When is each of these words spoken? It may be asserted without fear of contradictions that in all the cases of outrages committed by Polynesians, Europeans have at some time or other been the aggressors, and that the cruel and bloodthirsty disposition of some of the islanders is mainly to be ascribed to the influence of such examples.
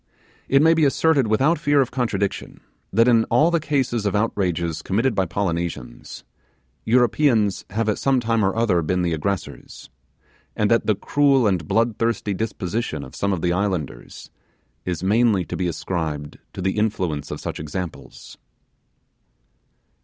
It 0.49 0.63
may 0.63 0.73
be 0.73 0.83
asserted 0.85 1.27
without 1.27 1.59
fear 1.59 1.79
of 1.79 1.91
contradictions 1.91 2.59
that 2.91 3.07
in 3.07 3.23
all 3.25 3.51
the 3.51 3.59
cases 3.59 4.03
of 4.07 4.15
outrages 4.15 4.81
committed 4.81 5.13
by 5.13 5.27
Polynesians, 5.27 6.23
Europeans 6.85 7.65
have 7.69 7.87
at 7.87 7.99
some 7.99 8.19
time 8.19 8.43
or 8.43 8.55
other 8.55 8.81
been 8.81 9.03
the 9.03 9.13
aggressors, 9.13 9.91
and 10.55 10.71
that 10.71 10.87
the 10.87 10.95
cruel 10.95 11.45
and 11.45 11.67
bloodthirsty 11.67 12.33
disposition 12.33 13.03
of 13.03 13.15
some 13.15 13.31
of 13.31 13.41
the 13.43 13.53
islanders 13.53 14.31
is 14.85 15.03
mainly 15.03 15.45
to 15.45 15.55
be 15.55 15.67
ascribed 15.67 16.39
to 16.53 16.63
the 16.63 16.79
influence 16.79 17.29
of 17.29 17.39
such 17.39 17.59
examples. 17.59 18.39